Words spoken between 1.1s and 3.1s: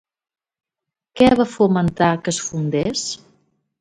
Què va fomentar que es fundés?